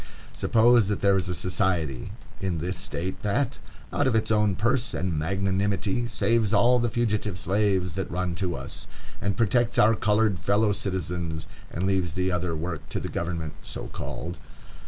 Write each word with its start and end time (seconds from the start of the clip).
Suppose 0.33 0.87
that 0.87 1.01
there 1.01 1.15
is 1.15 1.29
a 1.29 1.35
society 1.35 2.11
in 2.39 2.57
this 2.57 2.75
State 2.75 3.21
that 3.21 3.59
out 3.93 4.07
of 4.07 4.15
its 4.15 4.31
own 4.31 4.55
purse 4.55 4.95
and 4.95 5.13
magnanimity 5.13 6.07
saves 6.07 6.53
all 6.55 6.79
the 6.79 6.89
fugitive 6.89 7.37
slaves 7.37 7.93
that 7.93 8.09
run 8.09 8.33
to 8.33 8.55
us, 8.55 8.87
and 9.21 9.37
protects 9.37 9.77
our 9.77 9.93
colored 9.93 10.39
fellow 10.39 10.71
citizens, 10.71 11.47
and 11.69 11.85
leaves 11.85 12.15
the 12.15 12.31
other 12.31 12.55
work 12.55 12.89
to 12.89 12.99
the 12.99 13.09
government, 13.09 13.53
so 13.61 13.89
called. 13.93 14.39